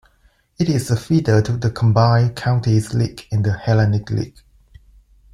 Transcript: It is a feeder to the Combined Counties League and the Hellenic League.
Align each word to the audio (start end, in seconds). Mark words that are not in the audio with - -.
It 0.57 0.67
is 0.67 0.89
a 0.89 0.97
feeder 0.97 1.43
to 1.43 1.55
the 1.57 1.69
Combined 1.69 2.35
Counties 2.35 2.91
League 2.95 3.27
and 3.31 3.45
the 3.45 3.53
Hellenic 3.53 4.09
League. 4.09 4.39